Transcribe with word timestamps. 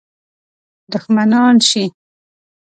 دښمنان 0.91 1.55
شي. 1.69 1.83